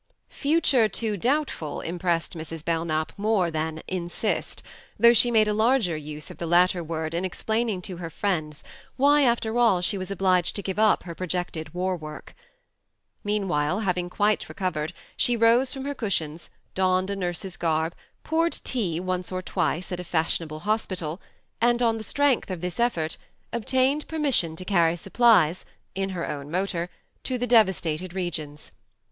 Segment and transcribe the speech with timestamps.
[0.29, 2.65] "Future too doubtful" impressed Mrs.
[2.65, 4.63] Belknap more than" Insist,"
[4.97, 8.63] though she made a larger use of the latter word in explaining to her friends
[8.97, 12.33] why, after all, she was obliged to give up her projected war work.
[13.23, 17.93] Mean while, having quite recovered, she rose from her cushions, donned a nurse's garb,
[18.23, 21.21] poured tea once or twice at a fashionable hospital,
[21.61, 23.17] and, on the THE MARNE 27 strength of this effort,
[23.53, 25.63] obtained per mission to carry supplies
[25.93, 26.89] (in her own motor)
[27.25, 28.71] to the devastated regions.